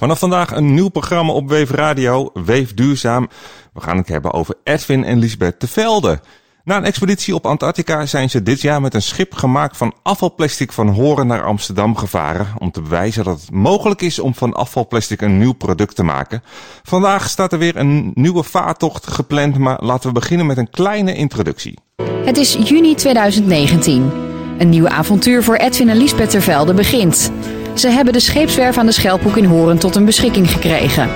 Vanaf 0.00 0.18
vandaag 0.18 0.50
een 0.50 0.74
nieuw 0.74 0.88
programma 0.88 1.32
op 1.32 1.48
Weef 1.48 1.70
Radio, 1.70 2.30
Weef 2.34 2.74
Duurzaam. 2.74 3.28
We 3.72 3.80
gaan 3.80 3.96
het 3.96 4.08
hebben 4.08 4.32
over 4.32 4.54
Edwin 4.64 5.04
en 5.04 5.18
Lisbeth 5.18 5.60
de 5.60 5.68
Velde. 5.68 6.20
Na 6.64 6.76
een 6.76 6.84
expeditie 6.84 7.34
op 7.34 7.46
Antarctica 7.46 8.06
zijn 8.06 8.30
ze 8.30 8.42
dit 8.42 8.60
jaar 8.60 8.80
met 8.80 8.94
een 8.94 9.02
schip 9.02 9.34
gemaakt 9.34 9.76
van 9.76 9.94
afvalplastic 10.02 10.72
van 10.72 10.88
Horen 10.88 11.26
naar 11.26 11.44
Amsterdam 11.44 11.96
gevaren. 11.96 12.46
Om 12.58 12.70
te 12.70 12.80
bewijzen 12.80 13.24
dat 13.24 13.40
het 13.40 13.50
mogelijk 13.50 14.02
is 14.02 14.18
om 14.18 14.34
van 14.34 14.52
afvalplastic 14.52 15.20
een 15.20 15.38
nieuw 15.38 15.52
product 15.52 15.96
te 15.96 16.02
maken. 16.02 16.42
Vandaag 16.82 17.28
staat 17.28 17.52
er 17.52 17.58
weer 17.58 17.76
een 17.76 18.10
nieuwe 18.14 18.42
vaartocht 18.42 19.06
gepland, 19.06 19.58
maar 19.58 19.84
laten 19.84 20.08
we 20.08 20.14
beginnen 20.14 20.46
met 20.46 20.56
een 20.56 20.70
kleine 20.70 21.14
introductie. 21.14 21.78
Het 22.24 22.36
is 22.36 22.52
juni 22.64 22.94
2019. 22.94 24.12
Een 24.58 24.68
nieuw 24.68 24.88
avontuur 24.88 25.42
voor 25.42 25.56
Edwin 25.56 25.88
en 25.88 25.96
Lisbeth 25.96 26.30
ter 26.30 26.42
Velde 26.42 26.74
begint. 26.74 27.30
Ze 27.78 27.88
hebben 27.88 28.12
de 28.12 28.20
scheepswerf 28.20 28.78
aan 28.78 28.86
de 28.86 28.92
Schelphoek 28.92 29.36
in 29.36 29.44
Horen 29.44 29.78
tot 29.78 29.96
een 29.96 30.04
beschikking 30.04 30.50
gekregen. 30.50 31.08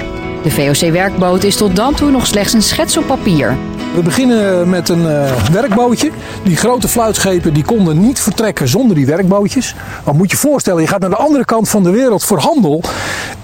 De 0.43 0.51
VOC-werkboot 0.51 1.45
is 1.45 1.57
tot 1.57 1.77
dan 1.77 1.95
toe 1.95 2.11
nog 2.11 2.27
slechts 2.27 2.53
een 2.53 2.63
schets 2.63 2.97
op 2.97 3.07
papier. 3.07 3.57
We 3.95 4.03
beginnen 4.03 4.69
met 4.69 4.89
een 4.89 5.03
uh, 5.03 5.47
werkbootje. 5.53 6.11
Die 6.45 6.57
grote 6.57 6.89
fluitschepen 6.89 7.55
die 7.55 7.65
konden 7.65 8.01
niet 8.01 8.21
vertrekken 8.21 8.69
zonder 8.69 8.97
die 8.97 9.07
werkbootjes. 9.07 9.75
Want 10.05 10.19
moet 10.19 10.31
je 10.31 10.37
voorstellen, 10.37 10.83
je 10.83 10.89
gaat 10.89 11.01
naar 11.01 11.11
de 11.11 11.17
andere 11.17 11.45
kant 11.45 11.69
van 11.69 11.83
de 11.83 11.91
wereld 11.91 12.25
voor 12.25 12.39
handel. 12.39 12.83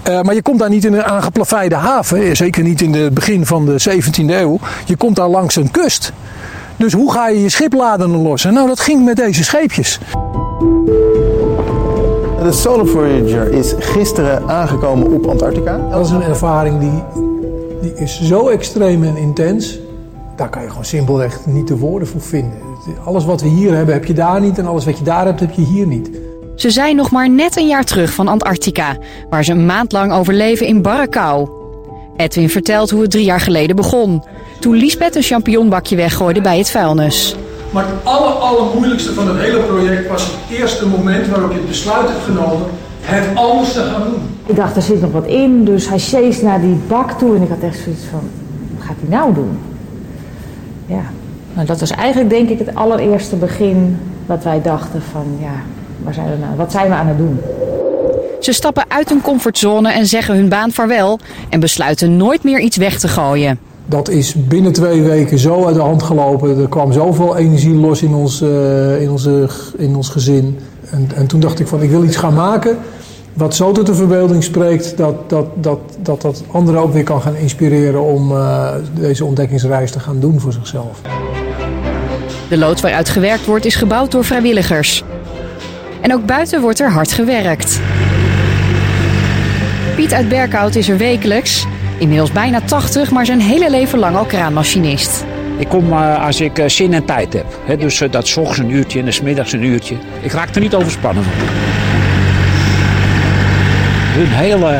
Uh, 0.07 0.21
maar 0.21 0.35
je 0.35 0.41
komt 0.41 0.59
daar 0.59 0.69
niet 0.69 0.85
in 0.85 0.93
een 0.93 1.03
aangeplaveide 1.03 1.75
haven. 1.75 2.35
Zeker 2.35 2.63
niet 2.63 2.81
in 2.81 2.93
het 2.93 3.13
begin 3.13 3.45
van 3.45 3.65
de 3.65 3.81
17e 3.89 4.25
eeuw. 4.25 4.59
Je 4.85 4.95
komt 4.95 5.15
daar 5.15 5.29
langs 5.29 5.55
een 5.55 5.71
kust. 5.71 6.11
Dus 6.75 6.93
hoe 6.93 7.11
ga 7.11 7.27
je 7.27 7.41
je 7.41 7.49
schipladingen 7.49 8.21
lossen? 8.21 8.53
Nou, 8.53 8.67
dat 8.67 8.79
ging 8.79 9.05
met 9.05 9.15
deze 9.15 9.43
scheepjes. 9.43 9.99
De 12.43 12.51
Solar 12.51 12.87
Voyager 12.87 13.51
is 13.51 13.73
gisteren 13.79 14.47
aangekomen 14.47 15.11
op 15.11 15.27
Antarctica. 15.27 15.87
Dat 15.91 16.05
is 16.05 16.11
een 16.11 16.21
ervaring 16.21 16.79
die, 16.79 17.03
die 17.81 17.93
is 17.93 18.21
zo 18.21 18.47
extreem 18.47 19.03
en 19.03 19.17
intens. 19.17 19.79
Daar 20.35 20.49
kan 20.49 20.61
je 20.61 20.69
gewoon 20.69 20.85
simpelweg 20.85 21.45
niet 21.45 21.67
de 21.67 21.77
woorden 21.77 22.07
voor 22.07 22.21
vinden. 22.21 22.57
Alles 23.05 23.25
wat 23.25 23.41
we 23.41 23.47
hier 23.47 23.75
hebben, 23.75 23.93
heb 23.93 24.05
je 24.05 24.13
daar 24.13 24.41
niet. 24.41 24.57
En 24.57 24.65
alles 24.65 24.85
wat 24.85 24.97
je 24.97 25.03
daar 25.03 25.25
hebt, 25.25 25.39
heb 25.39 25.51
je 25.51 25.61
hier 25.61 25.87
niet. 25.87 26.09
Ze 26.55 26.69
zijn 26.69 26.95
nog 26.95 27.11
maar 27.11 27.29
net 27.29 27.57
een 27.57 27.67
jaar 27.67 27.83
terug 27.83 28.13
van 28.13 28.27
Antarctica, 28.27 28.97
waar 29.29 29.43
ze 29.43 29.51
een 29.51 29.65
maand 29.65 29.91
lang 29.91 30.13
overleven 30.13 30.67
in 30.67 30.81
barre 30.81 31.07
kou. 31.07 31.49
Edwin 32.17 32.49
vertelt 32.49 32.89
hoe 32.89 33.01
het 33.01 33.11
drie 33.11 33.25
jaar 33.25 33.41
geleden 33.41 33.75
begon. 33.75 34.23
Toen 34.59 34.75
Liesbeth 34.75 35.15
een 35.15 35.21
champignonbakje 35.21 35.95
weggooide 35.95 36.41
bij 36.41 36.57
het 36.57 36.71
vuilnis. 36.71 37.35
Maar 37.69 37.83
het 37.83 38.03
aller, 38.03 38.31
allermoeilijkste 38.31 39.13
van 39.13 39.27
het 39.27 39.37
hele 39.37 39.59
project 39.59 40.07
was 40.07 40.23
het 40.23 40.59
eerste 40.59 40.87
moment 40.87 41.27
waarop 41.27 41.51
je 41.51 41.57
het 41.57 41.67
besluit 41.67 42.07
hebt 42.07 42.23
genomen 42.23 42.67
het 43.01 43.37
anders 43.37 43.73
te 43.73 43.79
gaan 43.79 44.03
doen. 44.03 44.21
Ik 44.45 44.55
dacht, 44.55 44.75
er 44.75 44.81
zit 44.81 45.01
nog 45.01 45.11
wat 45.11 45.25
in, 45.25 45.65
dus 45.65 45.89
hij 45.89 45.99
chase 45.99 46.43
naar 46.43 46.61
die 46.61 46.77
bak 46.87 47.11
toe 47.11 47.35
en 47.35 47.41
ik 47.41 47.49
had 47.49 47.61
echt 47.61 47.79
zoiets 47.83 48.03
van, 48.11 48.19
wat 48.77 48.85
gaat 48.85 48.95
hij 48.99 49.17
nou 49.17 49.33
doen? 49.33 49.59
Ja, 50.85 51.03
nou 51.53 51.67
dat 51.67 51.79
was 51.79 51.91
eigenlijk 51.91 52.29
denk 52.29 52.49
ik 52.49 52.59
het 52.59 52.75
allereerste 52.75 53.35
begin 53.35 53.97
dat 54.25 54.43
wij 54.43 54.61
dachten 54.61 55.01
van, 55.11 55.25
ja, 55.39 55.53
waar 56.03 56.13
zijn 56.13 56.29
we 56.29 56.37
nou, 56.37 56.55
wat 56.55 56.71
zijn 56.71 56.87
we 56.87 56.93
aan 56.93 57.07
het 57.07 57.17
doen? 57.17 57.39
Ze 58.39 58.53
stappen 58.53 58.85
uit 58.87 59.09
hun 59.09 59.21
comfortzone 59.21 59.91
en 59.91 60.05
zeggen 60.05 60.35
hun 60.35 60.49
baan 60.49 60.71
vaarwel 60.71 61.19
en 61.49 61.59
besluiten 61.59 62.17
nooit 62.17 62.43
meer 62.43 62.59
iets 62.59 62.77
weg 62.77 62.99
te 62.99 63.07
gooien. 63.07 63.59
Dat 63.89 64.09
is 64.09 64.47
binnen 64.47 64.71
twee 64.71 65.01
weken 65.01 65.39
zo 65.39 65.65
uit 65.65 65.75
de 65.75 65.81
hand 65.81 66.03
gelopen. 66.03 66.59
Er 66.59 66.67
kwam 66.67 66.93
zoveel 66.93 67.37
energie 67.37 67.73
los 67.73 68.01
in 68.01 68.13
ons, 68.13 68.41
uh, 68.41 69.01
in 69.01 69.09
onze, 69.09 69.49
in 69.77 69.95
ons 69.95 70.09
gezin. 70.09 70.59
En, 70.89 71.09
en 71.15 71.27
toen 71.27 71.39
dacht 71.39 71.59
ik 71.59 71.67
van 71.67 71.81
ik 71.81 71.89
wil 71.89 72.03
iets 72.03 72.15
gaan 72.15 72.33
maken 72.33 72.77
wat 73.33 73.55
zo 73.55 73.71
tot 73.71 73.85
de 73.85 73.95
verbeelding 73.95 74.43
spreekt 74.43 74.97
dat 74.97 75.29
dat, 75.29 75.45
dat, 75.55 75.79
dat, 76.01 76.21
dat 76.21 76.43
anderen 76.51 76.81
ook 76.81 76.93
weer 76.93 77.03
kan 77.03 77.21
gaan 77.21 77.35
inspireren 77.35 78.03
om 78.03 78.31
uh, 78.31 78.69
deze 78.99 79.25
ontdekkingsreis 79.25 79.91
te 79.91 79.99
gaan 79.99 80.19
doen 80.19 80.39
voor 80.39 80.53
zichzelf. 80.53 81.01
De 82.49 82.57
loods 82.57 82.81
waaruit 82.81 83.09
gewerkt 83.09 83.45
wordt 83.45 83.65
is 83.65 83.75
gebouwd 83.75 84.11
door 84.11 84.23
vrijwilligers. 84.23 85.03
En 86.01 86.13
ook 86.13 86.25
buiten 86.25 86.61
wordt 86.61 86.79
er 86.79 86.91
hard 86.91 87.11
gewerkt. 87.11 87.79
Piet 89.95 90.13
uit 90.13 90.29
Berkhout 90.29 90.75
is 90.75 90.89
er 90.89 90.97
wekelijks. 90.97 91.65
Inmiddels 91.99 92.31
bijna 92.31 92.61
80, 92.61 93.11
maar 93.11 93.25
zijn 93.25 93.41
hele 93.41 93.69
leven 93.69 93.99
lang 93.99 94.15
al 94.15 94.25
kraanmachinist. 94.25 95.25
Ik 95.57 95.67
kom 95.67 95.87
uh, 95.87 96.25
als 96.25 96.41
ik 96.41 96.59
uh, 96.59 96.67
zin 96.67 96.93
en 96.93 97.05
tijd 97.05 97.33
heb. 97.33 97.59
He, 97.65 97.77
dus 97.77 98.01
uh, 98.01 98.11
dat 98.11 98.23
is 98.23 98.37
ochtends 98.37 98.59
een 98.59 98.69
uurtje 98.69 98.99
en 98.99 99.05
de 99.05 99.19
middags 99.23 99.51
een 99.51 99.63
uurtje. 99.63 99.95
Ik 100.21 100.31
raak 100.31 100.55
er 100.55 100.61
niet 100.61 100.75
overspannen 100.75 101.23
van. 101.23 101.33
Hun 104.13 104.27
hele 104.27 104.79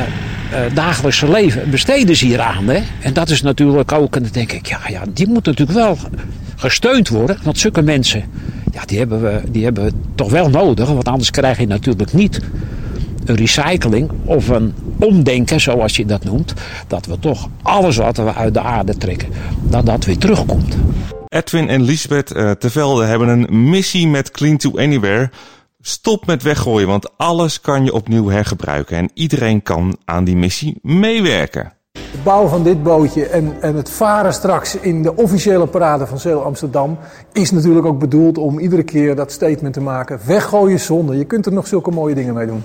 dagelijkse 0.74 1.32
leven 1.32 1.70
besteden 1.70 2.16
ze 2.16 2.26
hier 2.26 2.42
aan. 2.42 2.68
Hè? 2.68 2.82
En 3.02 3.14
dat 3.14 3.30
is 3.30 3.42
natuurlijk 3.42 3.92
ook, 3.92 4.16
en 4.16 4.22
dan 4.22 4.32
denk 4.32 4.52
ik, 4.52 4.66
ja, 4.66 4.80
ja, 4.88 5.02
die 5.14 5.28
moeten 5.28 5.52
natuurlijk 5.52 5.80
wel 5.80 5.98
gesteund 6.56 7.10
worden. 7.10 7.38
Want 7.44 7.58
zulke 7.58 7.82
mensen, 7.82 8.24
ja, 8.72 8.82
die 8.86 8.98
hebben, 8.98 9.22
we, 9.22 9.42
die 9.52 9.64
hebben 9.64 9.84
we 9.84 9.92
toch 10.16 10.30
wel 10.30 10.50
nodig. 10.50 10.88
Want 10.88 11.08
anders 11.08 11.32
krijg 11.32 11.60
je 11.60 11.68
natuurlijk 11.68 12.14
niet 12.14 12.42
een 13.26 13.36
recycling 13.36 14.10
of 14.26 14.48
een 14.48 14.74
omdenken, 15.00 15.62
zoals 15.62 15.96
je 15.96 16.06
dat 16.06 16.24
noemt. 16.24 16.54
Dat 16.88 17.06
we 17.06 17.20
toch 17.20 17.48
alles 17.62 17.98
wat 17.98 18.18
we 18.18 18.34
uit 18.34 18.54
de 18.54 18.62
aarde 18.62 18.98
trekken, 18.98 19.30
dat 19.62 19.86
dat 19.86 20.06
weer 20.06 20.18
terugkomt. 20.18 20.78
Edwin 21.28 21.70
en 21.70 21.82
Lisbeth 21.82 22.36
uh, 22.36 22.52
Tevelde 22.52 23.06
hebben 23.06 23.28
een 23.28 23.70
missie 23.70 24.08
met 24.08 24.32
Clean 24.32 24.58
to 24.58 24.72
Anywhere. 24.78 25.30
Stop 25.82 26.26
met 26.26 26.44
weggooien, 26.44 26.88
want 26.88 27.18
alles 27.18 27.62
kan 27.62 27.86
je 27.86 27.94
opnieuw 27.94 28.30
hergebruiken. 28.30 28.98
En 28.98 29.10
iedereen 29.14 29.64
kan 29.64 29.98
aan 30.06 30.24
die 30.24 30.36
missie 30.36 30.80
meewerken. 30.82 31.74
De 31.92 32.18
bouw 32.24 32.48
van 32.48 32.64
dit 32.64 32.84
bootje 32.84 33.26
en, 33.26 33.62
en 33.62 33.76
het 33.76 33.90
varen 33.90 34.34
straks 34.34 34.76
in 34.76 35.04
de 35.04 35.16
officiële 35.16 35.68
parade 35.68 36.08
van 36.08 36.20
Zeel 36.20 36.44
Amsterdam 36.44 36.98
is 37.34 37.52
natuurlijk 37.52 37.86
ook 37.86 38.00
bedoeld 38.00 38.38
om 38.38 38.60
iedere 38.60 38.84
keer 38.84 39.16
dat 39.16 39.32
statement 39.32 39.74
te 39.74 39.82
maken. 39.82 40.20
Weggooien 40.26 40.80
zonde. 40.80 41.18
Je 41.18 41.26
kunt 41.26 41.46
er 41.46 41.54
nog 41.54 41.68
zulke 41.68 41.92
mooie 41.92 42.16
dingen 42.16 42.34
mee 42.34 42.48
doen. 42.48 42.64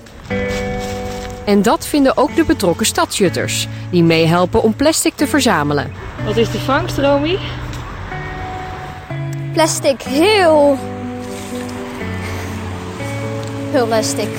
En 1.45 1.61
dat 1.61 1.85
vinden 1.85 2.17
ook 2.17 2.35
de 2.35 2.43
betrokken 2.45 2.85
stadsjutters, 2.85 3.67
die 3.91 4.03
meehelpen 4.03 4.61
om 4.61 4.75
plastic 4.75 5.15
te 5.15 5.27
verzamelen. 5.27 5.91
Wat 6.25 6.37
is 6.37 6.51
de 6.51 6.59
vangst, 6.59 6.97
Romy? 6.97 7.37
Plastic, 9.53 10.01
heel. 10.01 10.77
Heel 13.71 13.85
plastic. 13.85 14.29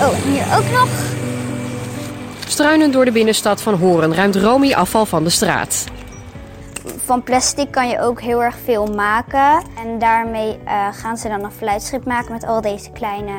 Oh, 0.00 0.16
en 0.16 0.32
hier 0.32 0.56
ook 0.56 0.70
nog. 0.78 0.88
Struinend 2.46 2.92
door 2.92 3.04
de 3.04 3.12
binnenstad 3.12 3.62
van 3.62 3.74
Horen 3.74 4.14
ruimt 4.14 4.36
Romy 4.36 4.72
afval 4.72 5.06
van 5.06 5.24
de 5.24 5.30
straat. 5.30 5.84
Van 7.04 7.22
plastic 7.22 7.70
kan 7.70 7.88
je 7.88 8.00
ook 8.00 8.20
heel 8.20 8.42
erg 8.42 8.56
veel 8.64 8.86
maken. 8.86 9.62
En 9.84 9.98
daarmee 9.98 10.58
uh, 10.64 10.88
gaan 10.92 11.16
ze 11.16 11.28
dan 11.28 11.44
een 11.44 11.52
fluitschip 11.52 12.04
maken 12.04 12.32
met 12.32 12.44
al 12.44 12.60
deze 12.60 12.90
kleine 12.90 13.32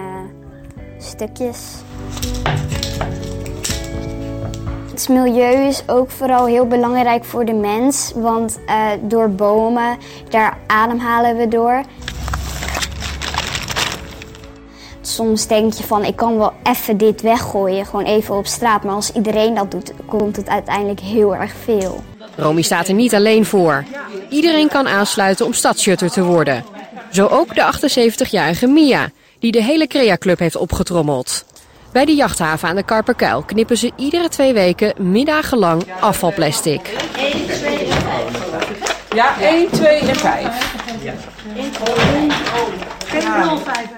stukjes. 0.98 1.58
Het 4.96 5.10
milieu 5.10 5.68
is 5.68 5.84
ook 5.88 6.12
vooral 6.12 6.46
heel 6.46 6.68
belangrijk 6.68 7.24
voor 7.26 7.46
de 7.46 7.54
mens, 7.54 8.12
want 8.16 8.60
uh, 8.68 8.88
door 9.02 9.30
bomen, 9.30 9.98
daar 10.30 10.58
ademhalen 10.68 11.38
we 11.38 11.48
door. 11.48 11.84
Soms 15.02 15.48
denk 15.48 15.74
je 15.74 15.84
van, 15.84 16.04
ik 16.04 16.16
kan 16.16 16.38
wel 16.38 16.54
even 16.64 16.98
dit 16.98 17.22
weggooien, 17.22 17.86
gewoon 17.86 18.06
even 18.06 18.36
op 18.36 18.46
straat. 18.46 18.84
Maar 18.84 18.96
als 18.96 19.12
iedereen 19.12 19.54
dat 19.56 19.72
doet, 19.72 19.92
komt 20.06 20.36
het 20.36 20.48
uiteindelijk 20.48 21.00
heel 21.00 21.36
erg 21.36 21.54
veel. 21.64 22.04
Romy 22.36 22.62
staat 22.62 22.88
er 22.88 22.94
niet 22.94 23.16
alleen 23.16 23.46
voor. 23.46 23.84
Iedereen 24.30 24.68
kan 24.68 24.88
aansluiten 24.88 25.46
om 25.46 25.54
stadsjutter 25.54 26.12
te 26.12 26.24
worden. 26.24 26.66
Zo 27.12 27.28
ook 27.28 27.56
de 27.56 27.74
78-jarige 27.74 28.68
Mia, 28.68 29.12
die 29.40 29.52
de 29.52 29.64
hele 29.64 29.88
Crea 29.88 30.18
Club 30.18 30.40
heeft 30.40 30.56
opgetrommeld. 30.56 31.46
Bij 31.96 32.06
de 32.06 32.16
jachthaven 32.16 32.68
aan 32.70 32.76
de 32.76 32.84
Karperkuil 32.84 33.44
knippen 33.44 33.78
ze 33.78 33.92
iedere 33.96 34.30
twee 34.30 34.54
weken 34.54 34.94
middagenlang 35.12 35.84
afvalplastic. 36.00 36.82
1, 37.18 37.48
2 37.48 37.78
en 37.78 37.92
5. 37.92 39.14
Ja, 39.14 39.40
1, 39.40 39.70
2 39.70 40.00
en 40.00 40.16
5. 40.16 40.74
Ja. 41.04 41.14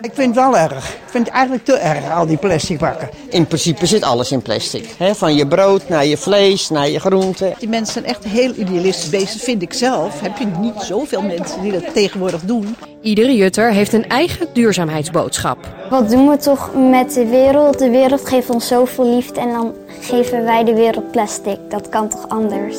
Ik 0.02 0.12
vind 0.14 0.36
het 0.36 0.46
wel 0.46 0.58
erg. 0.58 0.90
Ik 0.90 1.10
vind 1.10 1.26
het 1.26 1.36
eigenlijk 1.36 1.66
te 1.66 1.74
erg, 1.74 2.12
al 2.12 2.26
die 2.26 2.38
plastic 2.38 2.80
bakken. 2.80 3.10
In 3.30 3.48
principe 3.48 3.86
zit 3.86 4.04
alles 4.04 4.32
in 4.32 4.42
plastic. 4.42 4.96
He, 4.98 5.16
van 5.16 5.36
je 5.36 5.48
brood 5.48 5.90
naar 5.90 6.06
je 6.06 6.18
vlees, 6.18 6.70
naar 6.70 6.90
je 6.90 7.00
groenten. 7.00 7.54
Die 7.60 7.70
mensen 7.70 7.94
zijn 7.94 8.06
echt 8.06 8.24
heel 8.24 8.54
idealistisch 8.56 9.10
bezig, 9.10 9.44
vind 9.44 9.62
ik 9.62 9.74
zelf. 9.74 10.22
Heb 10.22 10.38
je 10.38 10.46
niet 10.60 10.82
zoveel 10.82 11.22
mensen 11.22 11.62
die 11.62 11.72
dat 11.72 11.94
tegenwoordig 11.94 12.42
doen. 12.42 12.76
Iedere 13.02 13.36
jutter 13.36 13.72
heeft 13.72 13.94
een 13.94 14.10
eigen 14.10 14.48
duurzaamheidsboodschap. 14.54 15.58
Wat 15.90 16.10
doen 16.10 16.30
we 16.30 16.38
toch 16.38 16.72
met 16.90 17.14
de 17.14 17.26
wereld? 17.26 17.80
De 17.80 17.90
wereld 17.90 18.28
geeft 18.28 18.50
ons 18.50 18.68
zoveel 18.68 19.16
liefde 19.16 19.40
en 19.40 19.50
dan 19.50 19.74
geven 20.02 20.44
wij 20.44 20.64
de 20.64 20.74
wereld 20.74 21.12
plastic. 21.12 21.58
Dat 21.70 21.90
kan 21.90 22.10
toch 22.10 22.30
anders? 22.30 22.76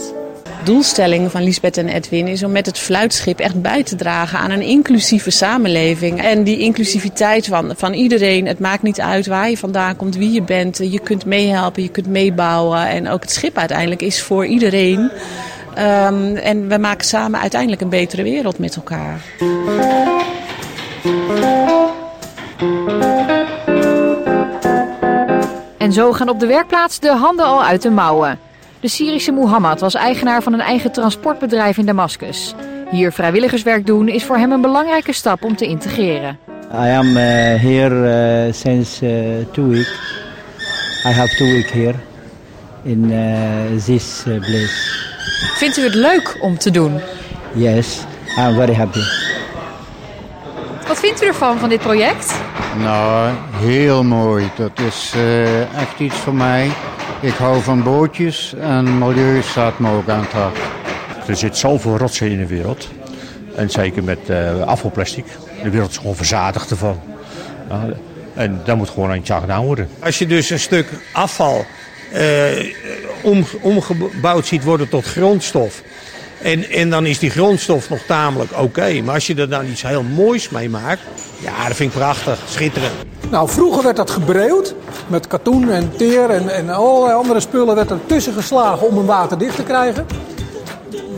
Doelstelling 0.65 1.31
van 1.31 1.43
Lisbeth 1.43 1.77
en 1.77 1.89
Edwin 1.89 2.27
is 2.27 2.43
om 2.43 2.53
met 2.53 2.67
het 2.67 2.79
fluitschip 2.79 3.39
echt 3.39 3.63
bij 3.63 3.83
te 3.83 3.97
dragen 3.97 4.39
aan 4.39 4.51
een 4.51 4.63
inclusieve 4.63 5.31
samenleving. 5.31 6.23
En 6.23 6.43
die 6.43 6.59
inclusiviteit 6.59 7.47
van, 7.47 7.73
van 7.77 7.93
iedereen, 7.93 8.47
het 8.47 8.59
maakt 8.59 8.83
niet 8.83 9.01
uit 9.01 9.27
waar 9.27 9.51
je 9.51 9.57
vandaan 9.57 9.97
komt, 9.97 10.17
wie 10.17 10.33
je 10.33 10.43
bent. 10.43 10.79
Je 10.79 11.01
kunt 11.01 11.25
meehelpen, 11.25 11.83
je 11.83 11.89
kunt 11.89 12.07
meebouwen. 12.07 12.89
En 12.89 13.09
ook 13.09 13.21
het 13.21 13.31
schip 13.31 13.59
uiteindelijk 13.59 14.03
is 14.03 14.23
voor 14.23 14.47
iedereen. 14.47 15.11
Um, 15.79 16.37
en 16.37 16.69
we 16.69 16.79
maken 16.79 17.07
samen 17.07 17.41
uiteindelijk 17.41 17.81
een 17.81 17.89
betere 17.89 18.23
wereld 18.23 18.59
met 18.59 18.77
elkaar. 18.77 19.21
En 25.79 25.93
zo 25.93 26.13
gaan 26.13 26.29
op 26.29 26.41
de 26.41 26.47
werkplaats 26.47 26.99
de 27.01 27.11
handen 27.11 27.47
al 27.47 27.65
uit 27.65 27.83
de 27.83 27.91
mouwen. 27.91 28.48
De 28.81 28.89
Syrische 28.89 29.33
Mohammed 29.33 29.81
was 29.81 29.95
eigenaar 29.95 30.43
van 30.43 30.53
een 30.53 30.61
eigen 30.61 30.93
transportbedrijf 30.93 31.77
in 31.77 31.87
Damascus. 31.87 32.55
Hier 32.91 33.13
vrijwilligerswerk 33.13 33.87
doen 33.87 34.09
is 34.09 34.25
voor 34.25 34.37
hem 34.37 34.53
een 34.53 34.61
belangrijke 34.61 35.13
stap 35.13 35.45
om 35.45 35.57
te 35.57 35.67
integreren. 35.67 36.39
I 36.73 36.91
am 36.97 37.07
uh, 37.07 37.15
here 37.63 38.47
uh, 38.47 38.53
since 38.53 39.07
uh, 39.07 39.47
two 39.53 39.69
weeks. 39.69 39.93
I 41.05 41.09
have 41.09 41.37
two 41.37 41.47
weeks 41.47 41.71
here 41.71 41.95
in 42.83 43.11
uh, 43.11 43.85
this 43.85 44.25
uh, 44.27 44.39
place. 44.39 45.07
Vindt 45.57 45.77
u 45.77 45.83
het 45.83 45.95
leuk 45.95 46.37
om 46.41 46.59
te 46.59 46.71
doen? 46.71 47.01
Yes, 47.55 48.01
I'm 48.37 48.55
very 48.55 48.75
happy. 48.75 49.03
Wat 50.87 50.99
vindt 50.99 51.23
u 51.23 51.27
ervan, 51.27 51.59
van 51.59 51.69
dit 51.69 51.81
project? 51.81 52.41
Nou, 52.83 53.35
heel 53.53 54.05
mooi. 54.05 54.51
Dat 54.57 54.79
is 54.87 55.13
uh, 55.17 55.61
echt 55.61 55.99
iets 55.99 56.17
voor 56.17 56.35
mij. 56.35 56.71
Ik 57.21 57.35
hou 57.35 57.63
van 57.63 57.83
bootjes 57.83 58.55
en 58.61 58.99
milieu 58.99 59.43
staat 59.43 59.79
me 59.79 59.91
ook 59.91 60.09
aan 60.09 60.21
het 60.21 60.33
hart. 60.33 60.59
Er 61.27 61.37
zit 61.37 61.57
zoveel 61.57 61.97
rotzooi 61.97 62.31
in 62.31 62.39
de 62.39 62.47
wereld. 62.47 62.89
En 63.55 63.71
zeker 63.71 64.05
met 64.05 64.19
uh, 64.31 64.63
afvalplastic. 64.63 65.25
De 65.63 65.71
wereld 65.71 65.91
is 65.91 65.97
gewoon 65.97 66.17
verzadigd 66.17 66.71
ervan. 66.71 67.01
Uh, 67.71 67.83
en 68.35 68.61
daar 68.65 68.77
moet 68.77 68.89
gewoon 68.89 69.13
eentje 69.13 69.35
aan 69.35 69.41
gedaan 69.41 69.65
worden. 69.65 69.89
Als 69.99 70.19
je 70.19 70.27
dus 70.27 70.51
een 70.51 70.59
stuk 70.59 70.89
afval 71.13 71.65
uh, 72.15 72.75
om, 73.23 73.45
omgebouwd 73.61 74.47
ziet 74.47 74.65
worden 74.65 74.89
tot 74.89 75.05
grondstof. 75.05 75.83
En, 76.43 76.71
en 76.71 76.91
dan 76.91 77.07
is 77.07 77.19
die 77.19 77.31
grondstof 77.31 77.89
nog 77.89 78.03
tamelijk 78.07 78.53
oké. 78.53 78.63
Okay. 78.63 79.01
Maar 79.01 79.15
als 79.15 79.27
je 79.27 79.35
er 79.35 79.49
dan 79.49 79.67
iets 79.67 79.83
heel 79.83 80.03
moois 80.03 80.49
mee 80.49 80.69
maakt, 80.69 81.03
ja, 81.41 81.67
dat 81.67 81.77
vind 81.77 81.93
ik 81.93 81.99
prachtig, 81.99 82.39
schitterend. 82.49 83.08
Nou, 83.31 83.49
vroeger 83.49 83.83
werd 83.83 83.97
dat 83.97 84.11
gebreeuwd 84.11 84.75
met 85.07 85.27
katoen 85.27 85.71
en 85.71 85.91
teer 85.97 86.31
en, 86.31 86.49
en 86.49 86.71
allerlei 86.71 87.15
andere 87.15 87.41
spullen 87.41 87.75
werd 87.75 87.91
er 87.91 88.07
tussen 88.07 88.33
geslagen 88.33 88.89
om 88.89 88.97
hem 88.97 89.07
waterdicht 89.07 89.57
te 89.57 89.63
krijgen. 89.63 90.07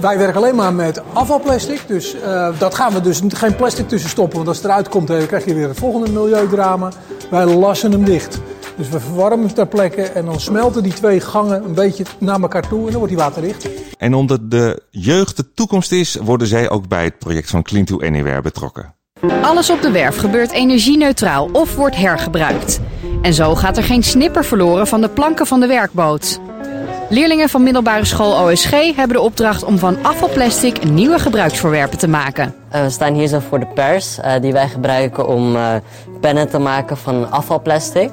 Wij 0.00 0.18
werken 0.18 0.36
alleen 0.36 0.54
maar 0.54 0.74
met 0.74 1.02
afvalplastic, 1.12 1.82
dus 1.86 2.14
uh, 2.14 2.58
dat 2.58 2.74
gaan 2.74 2.92
we 2.92 3.00
dus 3.00 3.20
geen 3.28 3.56
plastic 3.56 3.88
tussen 3.88 4.10
stoppen. 4.10 4.36
Want 4.36 4.48
als 4.48 4.56
het 4.56 4.66
eruit 4.66 4.88
komt, 4.88 5.06
dan 5.06 5.26
krijg 5.26 5.44
je 5.44 5.54
weer 5.54 5.68
het 5.68 5.78
volgende 5.78 6.10
milieudrama. 6.10 6.92
Wij 7.30 7.44
lassen 7.44 7.92
hem 7.92 8.04
dicht. 8.04 8.40
Dus 8.76 8.88
we 8.88 9.00
verwarmen 9.00 9.46
hem 9.46 9.54
ter 9.54 9.66
plekke 9.66 10.02
en 10.02 10.24
dan 10.24 10.40
smelten 10.40 10.82
die 10.82 10.92
twee 10.92 11.20
gangen 11.20 11.64
een 11.64 11.74
beetje 11.74 12.04
naar 12.18 12.40
elkaar 12.40 12.68
toe 12.68 12.78
en 12.78 12.90
dan 12.90 12.94
wordt 12.94 13.08
die 13.08 13.22
waterdicht. 13.22 13.68
En 13.98 14.14
omdat 14.14 14.50
de 14.50 14.82
jeugd 14.90 15.36
de 15.36 15.52
toekomst 15.54 15.92
is, 15.92 16.14
worden 16.14 16.46
zij 16.46 16.70
ook 16.70 16.88
bij 16.88 17.04
het 17.04 17.18
project 17.18 17.50
van 17.50 17.62
Clean 17.62 17.84
to 17.84 18.00
Anywhere 18.00 18.40
betrokken. 18.40 18.94
Alles 19.42 19.70
op 19.70 19.82
de 19.82 19.90
werf 19.90 20.16
gebeurt 20.16 20.50
energieneutraal 20.50 21.48
of 21.52 21.76
wordt 21.76 21.96
hergebruikt. 21.96 22.80
En 23.22 23.34
zo 23.34 23.54
gaat 23.54 23.76
er 23.76 23.82
geen 23.82 24.02
snipper 24.02 24.44
verloren 24.44 24.86
van 24.86 25.00
de 25.00 25.08
planken 25.08 25.46
van 25.46 25.60
de 25.60 25.66
werkboot. 25.66 26.40
Leerlingen 27.08 27.48
van 27.48 27.62
middelbare 27.62 28.04
school 28.04 28.50
OSG 28.50 28.70
hebben 28.70 29.16
de 29.16 29.20
opdracht 29.20 29.64
om 29.64 29.78
van 29.78 29.96
afvalplastic 30.02 30.84
nieuwe 30.84 31.18
gebruiksvoorwerpen 31.18 31.98
te 31.98 32.08
maken. 32.08 32.54
Uh, 32.74 32.82
we 32.82 32.90
staan 32.90 33.14
hier 33.14 33.26
zo 33.26 33.38
voor 33.48 33.60
de 33.60 33.66
pers 33.66 34.18
uh, 34.18 34.32
die 34.40 34.52
wij 34.52 34.68
gebruiken 34.68 35.28
om 35.28 35.56
uh, 35.56 35.74
pennen 36.20 36.48
te 36.48 36.58
maken 36.58 36.96
van 36.96 37.30
afvalplastic. 37.30 38.10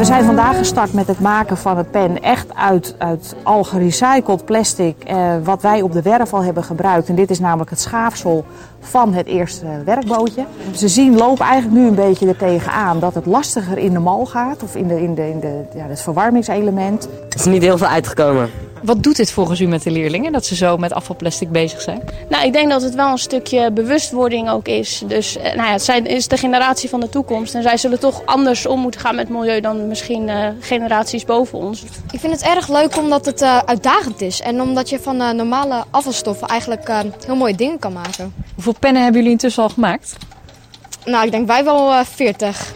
We 0.00 0.04
zijn 0.06 0.24
vandaag 0.24 0.56
gestart 0.56 0.92
met 0.92 1.06
het 1.06 1.20
maken 1.20 1.56
van 1.56 1.76
het 1.76 1.90
pen 1.90 2.22
echt 2.22 2.54
uit, 2.54 2.94
uit 2.98 3.34
al 3.42 3.64
gerecycled 3.64 4.44
plastic 4.44 5.04
eh, 5.04 5.34
wat 5.42 5.62
wij 5.62 5.82
op 5.82 5.92
de 5.92 6.02
werf 6.02 6.34
al 6.34 6.42
hebben 6.42 6.64
gebruikt. 6.64 7.08
En 7.08 7.14
dit 7.14 7.30
is 7.30 7.40
namelijk 7.40 7.70
het 7.70 7.80
schaafsel 7.80 8.44
van 8.80 9.12
het 9.12 9.26
eerste 9.26 9.66
werkbootje. 9.84 10.44
Ze 10.74 10.88
zien 10.88 11.16
lopen 11.16 11.44
eigenlijk 11.44 11.80
nu 11.80 11.88
een 11.88 11.94
beetje 11.94 12.28
er 12.28 12.36
tegenaan 12.36 13.00
dat 13.00 13.14
het 13.14 13.26
lastiger 13.26 13.78
in 13.78 13.92
de 13.92 13.98
mal 13.98 14.26
gaat 14.26 14.62
of 14.62 14.76
in, 14.76 14.88
de, 14.88 15.02
in, 15.02 15.14
de, 15.14 15.28
in 15.28 15.40
de, 15.40 15.62
ja, 15.74 15.84
het 15.86 16.00
verwarmingselement. 16.00 17.08
Het 17.24 17.34
is 17.34 17.44
niet 17.44 17.62
heel 17.62 17.78
veel 17.78 17.86
uitgekomen. 17.86 18.50
Wat 18.82 19.02
doet 19.02 19.16
dit 19.16 19.32
volgens 19.32 19.60
u 19.60 19.66
met 19.66 19.82
de 19.82 19.90
leerlingen, 19.90 20.32
dat 20.32 20.46
ze 20.46 20.54
zo 20.54 20.76
met 20.76 20.92
afvalplastic 20.92 21.50
bezig 21.50 21.80
zijn? 21.80 22.02
Nou, 22.28 22.46
ik 22.46 22.52
denk 22.52 22.70
dat 22.70 22.82
het 22.82 22.94
wel 22.94 23.10
een 23.10 23.18
stukje 23.18 23.72
bewustwording 23.72 24.50
ook 24.50 24.68
is. 24.68 25.02
Dus 25.06 25.34
nou 25.34 25.56
ja, 25.56 25.72
het 25.72 25.82
zijn, 25.82 26.06
is 26.06 26.28
de 26.28 26.36
generatie 26.36 26.88
van 26.88 27.00
de 27.00 27.08
toekomst. 27.08 27.54
En 27.54 27.62
zij 27.62 27.76
zullen 27.76 28.00
toch 28.00 28.22
anders 28.24 28.66
om 28.66 28.80
moeten 28.80 29.00
gaan 29.00 29.14
met 29.14 29.28
het 29.28 29.36
milieu 29.36 29.60
dan 29.60 29.88
misschien 29.88 30.28
uh, 30.28 30.48
generaties 30.60 31.24
boven 31.24 31.58
ons. 31.58 31.84
Ik 32.10 32.20
vind 32.20 32.32
het 32.32 32.42
erg 32.42 32.68
leuk 32.68 32.96
omdat 32.96 33.26
het 33.26 33.42
uh, 33.42 33.58
uitdagend 33.58 34.20
is. 34.20 34.40
En 34.40 34.60
omdat 34.60 34.88
je 34.88 35.00
van 35.00 35.20
uh, 35.20 35.30
normale 35.30 35.84
afvalstoffen 35.90 36.48
eigenlijk 36.48 36.88
heel 37.26 37.36
mooie 37.36 37.54
dingen 37.54 37.78
kan 37.78 37.92
maken. 37.92 38.34
Hoeveel 38.54 38.74
pennen 38.80 39.02
hebben 39.02 39.20
jullie 39.20 39.36
intussen 39.36 39.62
al 39.62 39.68
gemaakt? 39.68 40.16
Nou, 41.04 41.24
ik 41.24 41.30
denk 41.30 41.46
wij 41.46 41.64
wel 41.64 42.04
40. 42.04 42.72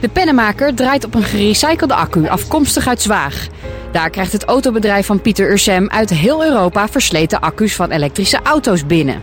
De 0.00 0.08
pennenmaker 0.08 0.74
draait 0.74 1.04
op 1.04 1.14
een 1.14 1.22
gerecyclede 1.22 1.94
accu 1.94 2.28
afkomstig 2.28 2.86
uit 2.86 3.02
Zwaag. 3.02 3.48
Daar 3.92 4.10
krijgt 4.10 4.32
het 4.32 4.44
autobedrijf 4.44 5.06
van 5.06 5.20
Pieter 5.20 5.50
Ursem 5.50 5.88
uit 5.88 6.10
heel 6.10 6.44
Europa 6.44 6.88
versleten 6.88 7.40
accu's 7.40 7.74
van 7.74 7.90
elektrische 7.90 8.40
auto's 8.42 8.86
binnen. 8.86 9.22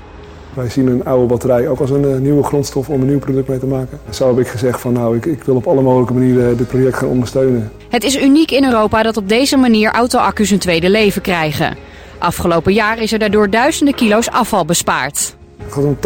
Wij 0.54 0.70
zien 0.70 0.88
een 0.88 1.06
oude 1.06 1.26
batterij 1.26 1.68
ook 1.68 1.80
als 1.80 1.90
een 1.90 2.04
uh, 2.04 2.18
nieuwe 2.18 2.44
grondstof 2.44 2.90
om 2.90 3.02
een 3.02 3.08
nieuw 3.08 3.20
product 3.20 3.48
mee 3.48 3.60
te 3.60 3.66
maken. 3.66 4.00
Zo 4.10 4.28
heb 4.28 4.40
ik 4.40 4.48
gezegd 4.48 4.82
van 4.82 4.94
nou, 4.94 5.16
ik, 5.16 5.26
ik 5.26 5.44
wil 5.44 5.56
op 5.56 5.68
alle 5.68 5.82
mogelijke 5.82 6.14
manieren 6.14 6.58
dit 6.58 6.68
project 6.68 6.98
gaan 6.98 7.08
ondersteunen. 7.08 7.72
Het 7.90 8.04
is 8.04 8.22
uniek 8.22 8.52
in 8.52 8.64
Europa 8.64 9.04
dat 9.04 9.18
op 9.18 9.30
deze 9.30 9.58
manier 9.58 9.92
auto-accu's 9.92 10.50
een 10.50 10.60
tweede 10.60 10.90
leven 10.90 11.22
krijgen. 11.22 11.78
Afgelopen 12.18 12.74
jaar 12.74 13.02
is 13.02 13.12
er 13.12 13.20
daardoor 13.20 13.50
duizenden 13.50 13.96
kilo's 13.96 14.30
afval 14.30 14.66
bespaard. 14.66 15.36
Het 15.58 15.74
gaat 15.74 15.84
om 15.84 15.98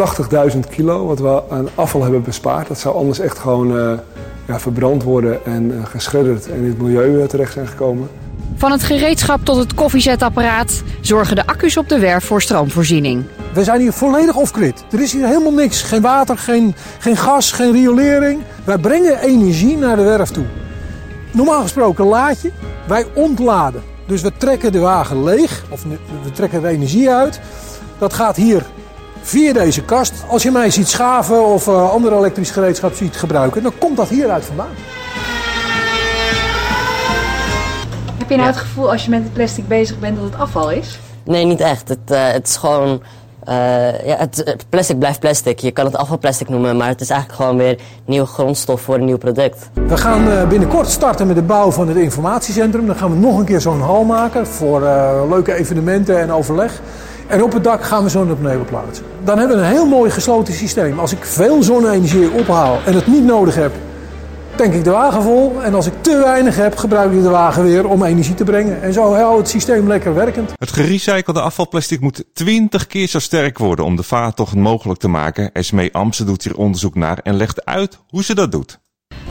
80.000 0.54 0.58
kilo 0.70 1.06
wat 1.06 1.18
we 1.18 1.42
aan 1.50 1.68
afval 1.74 2.02
hebben 2.02 2.22
bespaard. 2.22 2.68
Dat 2.68 2.78
zou 2.78 2.94
anders 2.94 3.18
echt 3.18 3.38
gewoon 3.38 3.76
uh, 3.76 3.92
ja, 4.46 4.60
verbrand 4.60 5.02
worden 5.02 5.44
en 5.44 5.70
uh, 5.70 5.84
geschredderd 5.84 6.48
en 6.48 6.56
in 6.56 6.64
het 6.64 6.82
milieu 6.82 7.26
terecht 7.26 7.52
zijn 7.52 7.66
gekomen. 7.66 8.08
Van 8.62 8.72
het 8.72 8.82
gereedschap 8.82 9.44
tot 9.44 9.56
het 9.56 9.74
koffiezetapparaat 9.74 10.82
zorgen 11.00 11.36
de 11.36 11.46
accu's 11.46 11.76
op 11.76 11.88
de 11.88 11.98
werf 11.98 12.24
voor 12.24 12.42
stroomvoorziening. 12.42 13.24
We 13.54 13.64
zijn 13.64 13.80
hier 13.80 13.92
volledig 13.92 14.36
off-grid. 14.36 14.84
Er 14.90 15.00
is 15.00 15.12
hier 15.12 15.26
helemaal 15.26 15.52
niks. 15.52 15.82
Geen 15.82 16.02
water, 16.02 16.38
geen, 16.38 16.74
geen 16.98 17.16
gas, 17.16 17.52
geen 17.52 17.72
riolering. 17.72 18.42
Wij 18.64 18.78
brengen 18.78 19.18
energie 19.18 19.76
naar 19.76 19.96
de 19.96 20.02
werf 20.02 20.30
toe. 20.30 20.44
Normaal 21.32 21.62
gesproken 21.62 22.04
laad 22.04 22.40
je, 22.40 22.52
wij 22.86 23.06
ontladen. 23.14 23.82
Dus 24.06 24.22
we 24.22 24.32
trekken 24.38 24.72
de 24.72 24.78
wagen 24.78 25.24
leeg, 25.24 25.64
of 25.68 25.82
we 26.22 26.30
trekken 26.30 26.64
er 26.64 26.70
energie 26.70 27.10
uit. 27.10 27.40
Dat 27.98 28.12
gaat 28.12 28.36
hier 28.36 28.62
via 29.22 29.52
deze 29.52 29.82
kast. 29.82 30.12
Als 30.28 30.42
je 30.42 30.50
mij 30.50 30.70
ziet 30.70 30.88
schaven 30.88 31.46
of 31.46 31.66
uh, 31.66 31.90
ander 31.90 32.12
elektrisch 32.12 32.50
gereedschap 32.50 32.94
ziet 32.94 33.16
gebruiken, 33.16 33.62
dan 33.62 33.72
komt 33.78 33.96
dat 33.96 34.08
hieruit 34.08 34.44
vandaan. 34.44 34.74
Je 38.32 38.38
nou 38.38 38.50
het 38.50 38.60
gevoel 38.60 38.90
als 38.90 39.04
je 39.04 39.10
met 39.10 39.22
het 39.22 39.32
plastic 39.32 39.68
bezig 39.68 39.98
bent 39.98 40.16
dat 40.16 40.24
het 40.24 40.38
afval 40.38 40.70
is? 40.70 40.98
Nee, 41.24 41.44
niet 41.44 41.60
echt. 41.60 41.88
Het, 41.88 42.10
uh, 42.10 42.30
het 42.30 42.48
is 42.48 42.56
gewoon. 42.56 43.02
Uh, 43.48 44.06
ja, 44.06 44.16
het, 44.16 44.42
het, 44.44 44.66
plastic 44.68 44.98
blijft 44.98 45.20
plastic. 45.20 45.58
Je 45.58 45.70
kan 45.70 45.84
het 45.84 45.96
afvalplastic 45.96 46.48
noemen, 46.48 46.76
maar 46.76 46.88
het 46.88 47.00
is 47.00 47.10
eigenlijk 47.10 47.42
gewoon 47.42 47.58
weer 47.58 47.78
nieuwe 48.04 48.26
grondstof 48.26 48.80
voor 48.80 48.94
een 48.94 49.04
nieuw 49.04 49.18
product. 49.18 49.70
We 49.86 49.96
gaan 49.96 50.28
uh, 50.28 50.48
binnenkort 50.48 50.88
starten 50.88 51.26
met 51.26 51.36
de 51.36 51.42
bouw 51.42 51.70
van 51.70 51.88
het 51.88 51.96
informatiecentrum. 51.96 52.86
Dan 52.86 52.96
gaan 52.96 53.10
we 53.10 53.16
nog 53.16 53.38
een 53.38 53.44
keer 53.44 53.60
zo'n 53.60 53.80
hal 53.80 54.04
maken 54.04 54.46
voor 54.46 54.80
leuke 55.28 55.54
evenementen 55.54 56.20
en 56.20 56.32
overleg. 56.32 56.80
En 57.26 57.42
op 57.42 57.52
het 57.52 57.64
dak 57.64 57.82
gaan 57.84 58.02
we 58.02 58.08
zonnepanelen 58.08 58.64
plaatsen. 58.64 59.04
Dan 59.24 59.38
hebben 59.38 59.56
we 59.56 59.62
een 59.62 59.70
heel 59.70 59.86
mooi 59.86 60.10
gesloten 60.10 60.54
systeem. 60.54 60.98
Als 60.98 61.12
ik 61.12 61.24
veel 61.24 61.62
zonne-energie 61.62 62.30
ophaal 62.32 62.78
en 62.86 62.94
het 62.94 63.06
niet 63.06 63.24
nodig 63.24 63.54
heb, 63.54 63.72
tank 64.54 64.74
ik 64.74 64.84
de 64.84 64.90
wagen 64.90 65.22
vol. 65.22 65.62
En 65.62 65.74
als 65.74 65.86
ik 65.86 65.92
te 66.00 66.16
weinig 66.16 66.56
heb, 66.56 66.76
gebruik 66.76 67.12
ik 67.12 67.22
de 67.22 67.28
wagen 67.28 67.62
weer 67.62 67.88
om 67.88 68.04
energie 68.04 68.34
te 68.34 68.44
brengen. 68.44 68.82
En 68.82 68.92
zo 68.92 69.14
houdt 69.14 69.38
het 69.38 69.48
systeem 69.48 69.88
lekker 69.88 70.14
werkend. 70.14 70.52
Het 70.58 70.72
gerecyclede 70.72 71.40
afvalplastic 71.40 72.00
moet 72.00 72.24
20 72.32 72.86
keer 72.86 73.08
zo 73.08 73.18
sterk 73.18 73.58
worden 73.58 73.84
om 73.84 73.96
de 73.96 74.02
vaartocht 74.02 74.54
mogelijk 74.54 75.00
te 75.00 75.08
maken. 75.08 75.52
Esmee 75.52 75.92
Amse 75.92 76.24
doet 76.24 76.44
hier 76.44 76.56
onderzoek 76.56 76.94
naar 76.94 77.18
en 77.22 77.36
legt 77.36 77.64
uit 77.64 77.98
hoe 78.08 78.24
ze 78.24 78.34
dat 78.34 78.52
doet. 78.52 78.80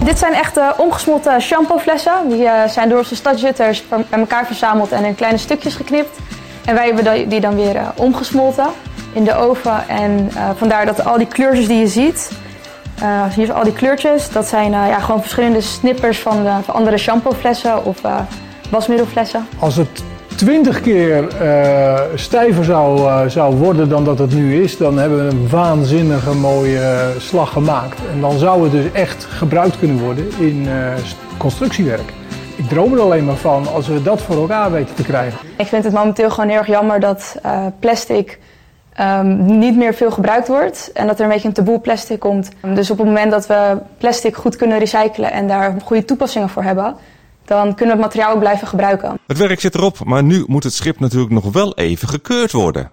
Dit 0.03 0.19
zijn 0.19 0.33
echte 0.33 0.73
omgesmolten 0.77 1.41
shampooflessen. 1.41 2.29
Die 2.29 2.41
uh, 2.41 2.67
zijn 2.67 2.89
door 2.89 2.97
onze 2.97 3.15
stadsjutters 3.15 3.83
bij 3.87 4.05
elkaar 4.09 4.45
verzameld 4.45 4.91
en 4.91 5.05
in 5.05 5.15
kleine 5.15 5.37
stukjes 5.37 5.75
geknipt. 5.75 6.17
En 6.65 6.75
wij 6.75 6.85
hebben 6.85 7.29
die 7.29 7.39
dan 7.39 7.55
weer 7.55 7.75
uh, 7.75 7.89
omgesmolten 7.95 8.67
in 9.13 9.23
de 9.23 9.35
oven. 9.35 9.87
En 9.87 10.29
uh, 10.35 10.49
vandaar 10.55 10.85
dat 10.85 11.05
al 11.05 11.17
die 11.17 11.27
kleurtjes 11.27 11.67
die 11.67 11.79
je 11.79 11.87
ziet, 11.87 12.31
uh, 13.01 13.23
hier 13.23 13.45
zijn 13.45 13.57
al 13.57 13.63
die 13.63 13.73
kleurtjes. 13.73 14.29
Dat 14.29 14.47
zijn 14.47 14.71
uh, 14.71 14.87
ja, 14.87 14.99
gewoon 14.99 15.21
verschillende 15.21 15.61
snippers 15.61 16.19
van, 16.19 16.45
uh, 16.45 16.57
van 16.63 16.73
andere 16.73 16.97
shampooflessen 16.97 17.85
of 17.85 18.01
wasmiddelflessen. 18.69 19.47
Als 19.59 19.75
het 19.75 20.03
twintig 20.35 20.81
keer 20.81 21.27
stijver 22.15 22.63
zou, 22.63 23.29
zou 23.29 23.55
worden 23.55 23.89
dan 23.89 24.03
dat 24.03 24.19
het 24.19 24.33
nu 24.33 24.63
is, 24.63 24.77
dan 24.77 24.97
hebben 24.97 25.25
we 25.25 25.31
een 25.31 25.49
waanzinnige 25.49 26.33
mooie 26.33 27.13
slag 27.17 27.51
gemaakt. 27.51 27.99
En 28.13 28.21
dan 28.21 28.37
zou 28.37 28.63
het 28.63 28.71
dus 28.71 28.91
echt 28.91 29.25
gebruikt 29.25 29.79
kunnen 29.79 29.99
worden 29.99 30.31
in 30.39 30.67
constructiewerk. 31.37 32.13
Ik 32.55 32.69
droom 32.69 32.93
er 32.93 32.99
alleen 32.99 33.25
maar 33.25 33.35
van 33.35 33.67
als 33.73 33.87
we 33.87 34.01
dat 34.01 34.21
voor 34.21 34.35
elkaar 34.35 34.71
weten 34.71 34.95
te 34.95 35.03
krijgen. 35.03 35.39
Ik 35.57 35.67
vind 35.67 35.83
het 35.83 35.93
momenteel 35.93 36.29
gewoon 36.29 36.49
heel 36.49 36.59
erg 36.59 36.67
jammer 36.67 36.99
dat 36.99 37.35
plastic 37.79 38.39
um, 38.99 39.45
niet 39.59 39.77
meer 39.77 39.93
veel 39.93 40.11
gebruikt 40.11 40.47
wordt 40.47 40.91
en 40.93 41.07
dat 41.07 41.19
er 41.19 41.25
een 41.25 41.31
beetje 41.31 41.47
een 41.47 41.53
taboe 41.53 41.79
plastic 41.79 42.19
komt. 42.19 42.49
Dus 42.73 42.91
op 42.91 42.97
het 42.97 43.07
moment 43.07 43.31
dat 43.31 43.47
we 43.47 43.77
plastic 43.97 44.35
goed 44.35 44.55
kunnen 44.55 44.79
recyclen 44.79 45.31
en 45.31 45.47
daar 45.47 45.75
goede 45.83 46.05
toepassingen 46.05 46.49
voor 46.49 46.63
hebben, 46.63 46.95
dan 47.45 47.75
kunnen 47.75 47.95
we 47.95 48.01
het 48.01 48.11
materiaal 48.11 48.33
ook 48.33 48.39
blijven 48.39 48.67
gebruiken. 48.67 49.19
Het 49.27 49.37
werk 49.37 49.59
zit 49.59 49.75
erop, 49.75 50.03
maar 50.05 50.23
nu 50.23 50.43
moet 50.47 50.63
het 50.63 50.73
schip 50.73 50.99
natuurlijk 50.99 51.31
nog 51.31 51.51
wel 51.51 51.75
even 51.75 52.07
gekeurd 52.07 52.51
worden. 52.51 52.91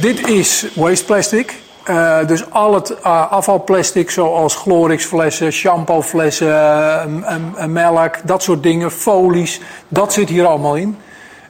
Dit 0.00 0.28
is 0.28 0.66
waste 0.74 1.04
plastic. 1.04 1.64
Uh, 1.90 2.26
dus 2.26 2.50
al 2.50 2.74
het 2.74 2.90
uh, 2.90 3.32
afvalplastic 3.32 4.10
zoals 4.10 4.54
Glorix-flessen, 4.54 5.52
shampooflessen, 5.52 6.48
uh, 6.48 7.64
melk, 7.64 8.16
dat 8.24 8.42
soort 8.42 8.62
dingen, 8.62 8.90
folies, 8.90 9.60
dat 9.88 10.12
zit 10.12 10.28
hier 10.28 10.46
allemaal 10.46 10.76
in. 10.76 10.96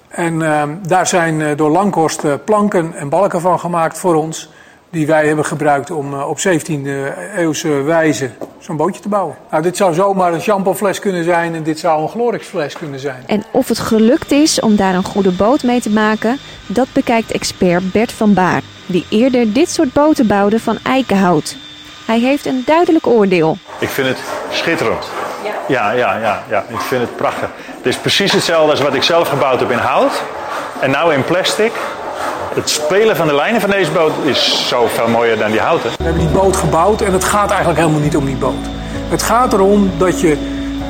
En 0.09 0.43
ehm, 0.43 0.75
daar 0.87 1.07
zijn 1.07 1.43
eh, 1.43 1.57
door 1.57 1.71
Langhorst 1.71 2.25
eh, 2.25 2.33
planken 2.45 2.95
en 2.95 3.09
balken 3.09 3.41
van 3.41 3.61
gemaakt 3.61 3.99
voor 3.99 4.15
ons. 4.15 4.49
Die 4.91 5.07
wij 5.07 5.27
hebben 5.27 5.45
gebruikt 5.45 5.91
om 5.91 6.15
eh, 6.15 6.29
op 6.29 6.39
17e 6.39 6.89
eeuwse 7.37 7.69
wijze 7.69 8.31
zo'n 8.59 8.77
bootje 8.77 9.01
te 9.01 9.09
bouwen. 9.09 9.37
Nou, 9.51 9.63
dit 9.63 9.77
zou 9.77 9.95
zomaar 9.95 10.33
een 10.33 10.41
shampoofles 10.41 10.99
kunnen 10.99 11.25
zijn 11.25 11.55
en 11.55 11.63
dit 11.63 11.79
zou 11.79 12.03
een 12.03 12.09
Glorix-fles 12.09 12.75
kunnen 12.75 13.01
zijn. 13.01 13.23
En 13.27 13.45
of 13.51 13.69
het 13.69 13.79
gelukt 13.79 14.33
is 14.33 14.61
om 14.61 14.77
daar 14.77 14.95
een 14.95 15.05
goede 15.05 15.33
boot 15.33 15.63
mee 15.63 15.81
te 15.81 15.91
maken, 15.91 16.39
dat 16.67 16.87
bekijkt 16.93 17.33
expert 17.33 17.93
Bert 17.93 18.13
van 18.13 18.35
Baar. 18.35 18.63
Die 18.87 19.07
eerder 19.11 19.53
dit 19.53 19.71
soort 19.71 19.93
boten 19.93 20.27
bouwde 20.27 20.61
van 20.61 20.79
eikenhout. 20.83 21.57
Hij 22.07 22.19
heeft 22.19 22.47
een 22.47 22.63
duidelijk 22.67 23.07
oordeel. 23.07 23.57
Ik 23.79 23.89
vind 23.89 24.09
het 24.09 24.19
schitterend. 24.51 25.26
Ja, 25.69 25.91
ja, 25.91 26.17
ja, 26.17 26.43
ja. 26.49 26.65
Ik 26.69 26.81
vind 26.81 27.01
het 27.01 27.17
prachtig. 27.17 27.49
Het 27.77 27.87
is 27.87 27.97
precies 27.97 28.33
hetzelfde 28.33 28.71
als 28.71 28.81
wat 28.81 28.95
ik 28.95 29.03
zelf 29.03 29.29
gebouwd 29.29 29.61
heb 29.61 29.71
in 29.71 29.79
hout. 29.79 30.23
En 30.81 30.91
nou 30.91 31.15
in 31.15 31.25
plastic. 31.25 31.73
Het 32.55 32.71
spelen 32.71 33.17
van 33.17 33.27
de 33.27 33.35
lijnen 33.35 33.61
van 33.61 33.71
deze 33.71 33.91
boot 33.91 34.13
is 34.25 34.69
zoveel 34.69 35.09
mooier 35.09 35.39
dan 35.39 35.51
die 35.51 35.61
houten. 35.61 35.91
We 35.91 36.05
hebben 36.05 36.23
die 36.23 36.31
boot 36.31 36.57
gebouwd 36.57 37.01
en 37.01 37.13
het 37.13 37.25
gaat 37.25 37.51
eigenlijk 37.51 37.81
helemaal 37.81 38.01
niet 38.01 38.17
om 38.17 38.25
die 38.25 38.37
boot. 38.37 38.65
Het 39.09 39.23
gaat 39.23 39.53
erom 39.53 39.91
dat 39.99 40.21
je 40.21 40.37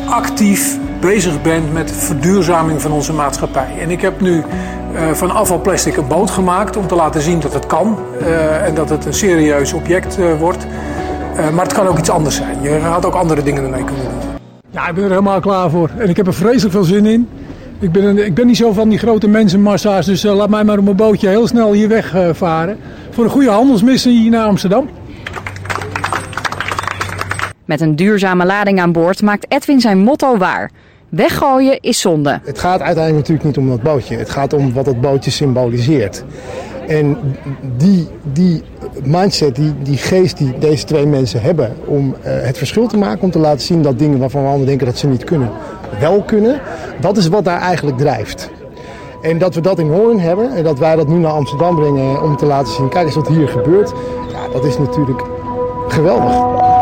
actief 0.09 0.77
bezig 1.01 1.43
bent 1.43 1.73
met 1.73 1.93
verduurzaming 1.93 2.83
van 2.83 2.93
onze 2.93 3.13
maatschappij. 3.13 3.69
En 3.81 3.91
ik 3.91 4.01
heb 4.01 4.21
nu 4.21 4.45
uh, 4.93 5.13
van 5.13 5.31
afvalplastic 5.31 5.97
een 5.97 6.09
boot 6.09 6.31
gemaakt 6.31 6.77
om 6.77 6.87
te 6.87 6.95
laten 6.95 7.21
zien 7.21 7.41
dat 7.41 7.53
het 7.53 7.67
kan. 7.67 7.99
Uh, 8.21 8.67
en 8.67 8.75
dat 8.75 8.89
het 8.89 9.05
een 9.05 9.15
serieus 9.15 9.73
object 9.73 10.19
uh, 10.19 10.39
wordt. 10.39 10.67
maar 11.53 11.65
het 11.65 11.75
kan 11.75 11.87
ook 11.87 11.99
iets 11.99 12.11
anders 12.11 12.37
zijn. 12.37 12.63
Je 12.63 12.81
gaat 12.81 13.07
ook 13.07 13.15
andere 13.15 13.43
dingen 13.43 13.63
ermee 13.63 13.85
kunnen 13.85 14.05
doen. 14.05 14.36
Ja, 14.77 14.89
ik 14.89 14.95
ben 14.95 15.05
er 15.05 15.11
helemaal 15.11 15.41
klaar 15.41 15.71
voor. 15.71 15.91
En 15.99 16.09
ik 16.09 16.17
heb 16.17 16.27
er 16.27 16.35
vreselijk 16.35 16.73
veel 16.73 16.85
zin 16.85 17.07
in. 17.07 17.29
Ik 17.79 17.93
ben, 17.93 18.05
een, 18.05 18.25
ik 18.25 18.35
ben 18.35 18.47
niet 18.47 18.57
zo 18.57 18.73
van 18.73 18.89
die 18.89 18.99
grote 18.99 19.29
mensenmassa's, 19.29 20.07
dus 20.07 20.25
uh, 20.25 20.35
laat 20.35 20.49
mij 20.49 20.65
maar 20.65 20.79
op 20.79 20.85
mijn 20.85 20.97
bootje 20.97 21.29
heel 21.29 21.47
snel 21.47 21.73
hier 21.73 21.89
wegvaren. 21.89 22.77
Uh, 22.77 22.85
voor 23.11 23.25
een 23.25 23.31
goede 23.31 23.51
handelsmissie 23.51 24.31
naar 24.31 24.47
Amsterdam. 24.47 24.89
Met 27.65 27.81
een 27.81 27.97
duurzame 27.97 28.47
lading 28.47 28.81
aan 28.81 28.93
boord 28.93 29.23
maakt 29.23 29.47
Edwin 29.49 29.81
zijn 29.81 29.99
motto 29.99 30.37
waar. 30.37 30.71
Weggooien 31.09 31.81
is 31.81 32.01
zonde. 32.01 32.41
Het 32.45 32.59
gaat 32.59 32.81
uiteindelijk 32.81 33.29
natuurlijk 33.29 33.45
niet 33.45 33.57
om 33.57 33.69
dat 33.69 33.83
bootje. 33.83 34.17
Het 34.17 34.31
gaat 34.31 34.53
om 34.53 34.73
wat 34.73 34.85
dat 34.85 35.01
bootje 35.01 35.31
symboliseert. 35.31 36.25
En 36.87 37.19
die, 37.77 38.09
die 38.33 38.63
mindset, 39.03 39.55
die, 39.55 39.75
die 39.83 39.97
geest 39.97 40.39
die 40.39 40.59
deze 40.59 40.85
twee 40.85 41.07
mensen 41.07 41.41
hebben 41.41 41.77
om 41.85 42.09
uh, 42.09 42.15
het 42.25 42.59
verschil 42.59 42.87
te 42.87 42.97
maken, 42.97 43.23
om 43.23 43.31
te 43.31 43.39
laten 43.39 43.61
zien 43.61 43.83
dat 43.83 43.99
dingen 43.99 44.19
waarvan 44.19 44.41
we 44.41 44.47
anderen 44.47 44.67
denken 44.67 44.87
dat 44.87 44.99
ze 44.99 45.07
niet 45.07 45.25
kunnen, 45.25 45.51
wel 46.01 46.23
kunnen, 46.23 46.61
dat 47.01 47.17
is 47.17 47.29
wat 47.29 47.45
daar 47.45 47.61
eigenlijk 47.61 47.99
drijft. 47.99 48.51
En 49.23 49.39
dat 49.39 49.55
we 49.55 49.61
dat 49.61 49.79
in 49.79 49.91
Hoorn 49.91 50.21
hebben 50.21 50.55
en 50.55 50.65
dat 50.65 50.79
wij 50.79 50.97
dat 50.97 51.09
nu 51.09 51.17
naar 51.17 51.33
Amsterdam 51.33 51.77
brengen 51.77 52.23
om 52.23 52.37
te 52.37 52.47
laten 52.47 52.73
zien, 52.73 52.89
kijk 52.89 53.07
eens 53.07 53.15
wat 53.15 53.29
hier 53.29 53.49
gebeurt, 53.49 53.93
ja, 54.33 54.53
dat 54.53 54.65
is 54.65 54.79
natuurlijk 54.79 55.23
geweldig. 55.89 56.75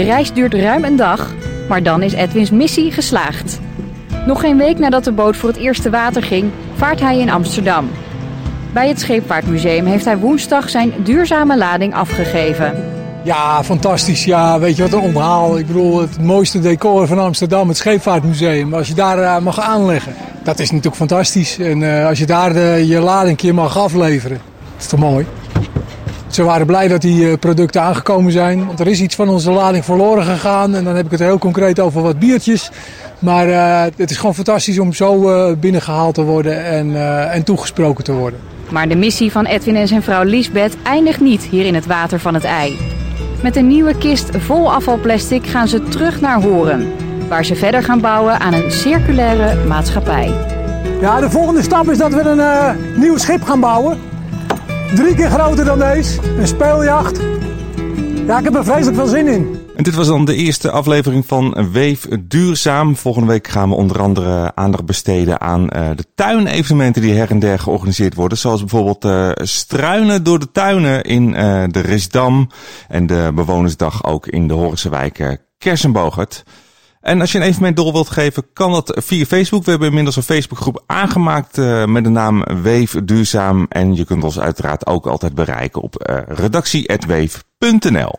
De 0.00 0.06
reis 0.06 0.32
duurt 0.32 0.54
ruim 0.54 0.84
een 0.84 0.96
dag, 0.96 1.34
maar 1.68 1.82
dan 1.82 2.02
is 2.02 2.12
Edwins 2.12 2.50
missie 2.50 2.90
geslaagd. 2.90 3.60
Nog 4.26 4.40
geen 4.40 4.56
week 4.56 4.78
nadat 4.78 5.04
de 5.04 5.12
boot 5.12 5.36
voor 5.36 5.48
het 5.48 5.58
eerste 5.58 5.90
water 5.90 6.22
ging, 6.22 6.50
vaart 6.74 7.00
hij 7.00 7.18
in 7.18 7.30
Amsterdam. 7.30 7.90
Bij 8.72 8.88
het 8.88 9.00
Scheepvaartmuseum 9.00 9.86
heeft 9.86 10.04
hij 10.04 10.18
woensdag 10.18 10.68
zijn 10.68 10.92
duurzame 11.02 11.56
lading 11.56 11.94
afgegeven. 11.94 12.84
Ja, 13.24 13.64
fantastisch. 13.64 14.24
Ja, 14.24 14.58
weet 14.58 14.76
je 14.76 14.82
wat 14.82 14.92
een 14.92 14.98
onthaal. 14.98 15.58
Ik 15.58 15.66
bedoel, 15.66 16.00
het 16.00 16.22
mooiste 16.22 16.60
decor 16.60 17.06
van 17.06 17.18
Amsterdam, 17.18 17.68
het 17.68 17.76
Scheepvaartmuseum. 17.76 18.74
Als 18.74 18.88
je 18.88 18.94
daar 18.94 19.18
uh, 19.18 19.38
mag 19.38 19.60
aanleggen, 19.60 20.14
dat 20.42 20.58
is 20.58 20.68
natuurlijk 20.70 20.96
fantastisch. 20.96 21.58
En 21.58 21.80
uh, 21.80 22.06
als 22.06 22.18
je 22.18 22.26
daar 22.26 22.80
je 22.80 23.00
lading 23.00 23.36
keer 23.36 23.54
mag 23.54 23.78
afleveren, 23.78 24.40
dat 24.72 24.80
is 24.82 24.86
toch 24.86 25.00
mooi. 25.00 25.26
Ze 26.30 26.42
waren 26.42 26.66
blij 26.66 26.88
dat 26.88 27.00
die 27.00 27.30
eh, 27.30 27.38
producten 27.38 27.82
aangekomen 27.82 28.32
zijn. 28.32 28.66
Want 28.66 28.80
er 28.80 28.86
is 28.86 29.00
iets 29.00 29.14
van 29.14 29.28
onze 29.28 29.50
lading 29.50 29.84
verloren 29.84 30.24
gegaan. 30.24 30.74
En 30.74 30.84
dan 30.84 30.96
heb 30.96 31.04
ik 31.04 31.10
het 31.10 31.20
heel 31.20 31.38
concreet 31.38 31.80
over 31.80 32.02
wat 32.02 32.18
biertjes. 32.18 32.70
Maar 33.18 33.48
uh, 33.48 33.82
het 33.96 34.10
is 34.10 34.16
gewoon 34.16 34.34
fantastisch 34.34 34.78
om 34.78 34.92
zo 34.92 35.30
uh, 35.30 35.56
binnengehaald 35.56 36.14
te 36.14 36.22
worden 36.22 36.64
en, 36.64 36.88
uh, 36.88 37.34
en 37.34 37.44
toegesproken 37.44 38.04
te 38.04 38.12
worden. 38.12 38.38
Maar 38.70 38.88
de 38.88 38.96
missie 38.96 39.32
van 39.32 39.44
Edwin 39.44 39.76
en 39.76 39.88
zijn 39.88 40.02
vrouw 40.02 40.22
Lisbeth 40.22 40.76
eindigt 40.82 41.20
niet 41.20 41.42
hier 41.42 41.66
in 41.66 41.74
het 41.74 41.86
water 41.86 42.20
van 42.20 42.34
het 42.34 42.44
ei. 42.44 42.78
Met 43.42 43.56
een 43.56 43.66
nieuwe 43.66 43.98
kist 43.98 44.28
vol 44.38 44.72
afvalplastic 44.72 45.46
gaan 45.46 45.68
ze 45.68 45.82
terug 45.82 46.20
naar 46.20 46.42
Horen. 46.42 46.92
Waar 47.28 47.44
ze 47.44 47.54
verder 47.54 47.82
gaan 47.82 48.00
bouwen 48.00 48.40
aan 48.40 48.52
een 48.52 48.70
circulaire 48.70 49.64
maatschappij. 49.64 50.32
Ja, 51.00 51.20
de 51.20 51.30
volgende 51.30 51.62
stap 51.62 51.90
is 51.90 51.98
dat 51.98 52.12
we 52.12 52.20
een 52.20 53.00
nieuw 53.00 53.16
schip 53.16 53.42
gaan 53.42 53.60
bouwen. 53.60 54.09
Drie 54.94 55.14
keer 55.14 55.30
groter 55.30 55.64
dan 55.64 55.78
deze. 55.78 56.20
Een 56.38 56.46
speeljacht. 56.46 57.20
Ja, 58.26 58.38
ik 58.38 58.44
heb 58.44 58.54
er 58.54 58.64
vreselijk 58.64 58.96
veel 58.96 59.06
zin 59.06 59.28
in. 59.28 59.58
En 59.76 59.82
dit 59.82 59.94
was 59.94 60.06
dan 60.06 60.24
de 60.24 60.34
eerste 60.34 60.70
aflevering 60.70 61.26
van 61.26 61.70
Weef 61.72 62.06
Duurzaam. 62.20 62.96
Volgende 62.96 63.28
week 63.28 63.48
gaan 63.48 63.68
we 63.68 63.74
onder 63.74 64.00
andere 64.00 64.52
aandacht 64.54 64.84
besteden 64.84 65.40
aan 65.40 65.62
uh, 65.62 65.88
de 65.94 66.04
tuinevenementen 66.14 67.02
die 67.02 67.14
her 67.14 67.30
en 67.30 67.38
der 67.38 67.58
georganiseerd 67.58 68.14
worden. 68.14 68.38
Zoals 68.38 68.60
bijvoorbeeld 68.60 69.04
uh, 69.04 69.30
struinen 69.34 70.22
door 70.22 70.38
de 70.38 70.50
tuinen 70.52 71.02
in 71.02 71.28
uh, 71.28 71.64
de 71.66 71.80
Risdam. 71.80 72.48
En 72.88 73.06
de 73.06 73.30
bewonersdag 73.34 74.04
ook 74.04 74.26
in 74.26 74.48
de 74.48 74.54
Horense 74.54 74.88
wijk 74.88 75.38
Kersenbogert. 75.58 76.42
En 77.00 77.20
als 77.20 77.32
je 77.32 77.38
een 77.38 77.44
evenement 77.44 77.76
door 77.76 77.92
wilt 77.92 78.10
geven, 78.10 78.52
kan 78.52 78.72
dat 78.72 78.96
via 79.04 79.24
Facebook. 79.24 79.64
We 79.64 79.70
hebben 79.70 79.88
inmiddels 79.88 80.16
een 80.16 80.22
Facebookgroep 80.22 80.82
aangemaakt 80.86 81.58
uh, 81.58 81.84
met 81.84 82.04
de 82.04 82.10
naam 82.10 82.44
Weef 82.62 82.96
Duurzaam. 83.04 83.66
En 83.68 83.94
je 83.94 84.04
kunt 84.04 84.24
ons 84.24 84.40
uiteraard 84.40 84.86
ook 84.86 85.06
altijd 85.06 85.34
bereiken 85.34 85.82
op 85.82 86.10
uh, 86.10 86.18
redactie.weef.nl. 86.26 88.08